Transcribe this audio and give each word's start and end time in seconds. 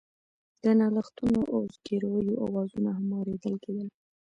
د 0.63 0.65
نالښتونو 0.79 1.41
او 1.53 1.59
زګيرويو 1.73 2.41
آوازونه 2.45 2.89
هم 2.97 3.07
اورېدل 3.17 3.55
کېدل. 3.63 3.87